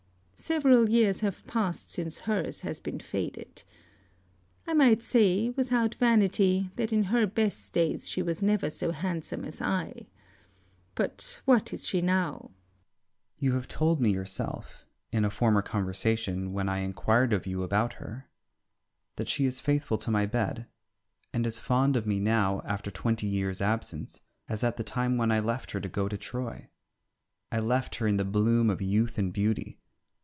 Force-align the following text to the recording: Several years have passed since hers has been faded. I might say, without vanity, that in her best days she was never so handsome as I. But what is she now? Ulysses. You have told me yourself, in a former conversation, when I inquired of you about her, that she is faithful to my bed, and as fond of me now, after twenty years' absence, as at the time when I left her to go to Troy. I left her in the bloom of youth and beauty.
Several 0.35 0.89
years 0.89 1.19
have 1.21 1.45
passed 1.45 1.91
since 1.91 2.17
hers 2.21 2.61
has 2.61 2.79
been 2.79 2.99
faded. 2.99 3.61
I 4.65 4.73
might 4.73 5.03
say, 5.03 5.51
without 5.51 5.93
vanity, 5.95 6.71
that 6.77 6.91
in 6.91 7.03
her 7.05 7.27
best 7.27 7.71
days 7.73 8.09
she 8.09 8.23
was 8.23 8.41
never 8.41 8.71
so 8.71 8.89
handsome 8.91 9.45
as 9.45 9.61
I. 9.61 10.07
But 10.95 11.41
what 11.45 11.71
is 11.73 11.87
she 11.87 12.01
now? 12.01 12.49
Ulysses. 13.37 13.37
You 13.37 13.53
have 13.53 13.67
told 13.67 14.01
me 14.01 14.11
yourself, 14.11 14.83
in 15.11 15.23
a 15.23 15.29
former 15.29 15.61
conversation, 15.61 16.53
when 16.53 16.67
I 16.67 16.79
inquired 16.79 17.33
of 17.33 17.45
you 17.45 17.61
about 17.61 17.93
her, 17.93 18.27
that 19.17 19.29
she 19.29 19.45
is 19.45 19.59
faithful 19.59 19.99
to 19.99 20.11
my 20.11 20.25
bed, 20.25 20.65
and 21.31 21.45
as 21.45 21.59
fond 21.59 21.95
of 21.95 22.07
me 22.07 22.19
now, 22.19 22.63
after 22.65 22.89
twenty 22.89 23.27
years' 23.27 23.61
absence, 23.61 24.21
as 24.49 24.63
at 24.63 24.75
the 24.77 24.83
time 24.83 25.17
when 25.17 25.31
I 25.31 25.39
left 25.39 25.69
her 25.71 25.79
to 25.79 25.87
go 25.87 26.09
to 26.09 26.17
Troy. 26.17 26.67
I 27.51 27.59
left 27.59 27.95
her 27.97 28.07
in 28.07 28.17
the 28.17 28.25
bloom 28.25 28.71
of 28.71 28.81
youth 28.81 29.19
and 29.19 29.31
beauty. 29.31 29.77